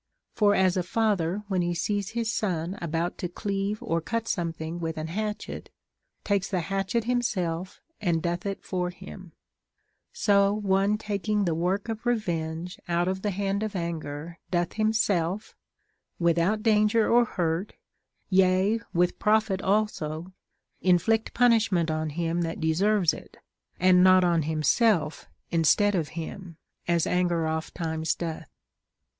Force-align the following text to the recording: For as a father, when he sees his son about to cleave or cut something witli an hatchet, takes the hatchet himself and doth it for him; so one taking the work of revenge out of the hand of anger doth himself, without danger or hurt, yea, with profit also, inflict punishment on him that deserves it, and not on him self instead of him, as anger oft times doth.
For 0.33 0.55
as 0.55 0.77
a 0.77 0.81
father, 0.81 1.43
when 1.47 1.61
he 1.61 1.75
sees 1.75 2.09
his 2.17 2.33
son 2.33 2.75
about 2.81 3.19
to 3.19 3.29
cleave 3.29 3.77
or 3.83 4.01
cut 4.01 4.27
something 4.27 4.79
witli 4.79 4.97
an 4.97 5.07
hatchet, 5.09 5.69
takes 6.23 6.49
the 6.49 6.61
hatchet 6.61 7.03
himself 7.03 7.81
and 8.01 8.19
doth 8.19 8.47
it 8.47 8.63
for 8.63 8.89
him; 8.89 9.33
so 10.11 10.55
one 10.55 10.97
taking 10.97 11.45
the 11.45 11.53
work 11.53 11.87
of 11.87 12.03
revenge 12.07 12.79
out 12.87 13.07
of 13.07 13.21
the 13.21 13.29
hand 13.29 13.61
of 13.61 13.75
anger 13.75 14.39
doth 14.49 14.73
himself, 14.73 15.55
without 16.17 16.63
danger 16.63 17.07
or 17.07 17.23
hurt, 17.23 17.73
yea, 18.27 18.79
with 18.95 19.19
profit 19.19 19.61
also, 19.61 20.33
inflict 20.81 21.31
punishment 21.35 21.91
on 21.91 22.09
him 22.09 22.41
that 22.41 22.59
deserves 22.59 23.13
it, 23.13 23.37
and 23.79 24.03
not 24.03 24.23
on 24.23 24.41
him 24.41 24.63
self 24.63 25.27
instead 25.51 25.93
of 25.93 26.07
him, 26.17 26.57
as 26.87 27.05
anger 27.05 27.45
oft 27.45 27.75
times 27.75 28.15
doth. 28.15 28.47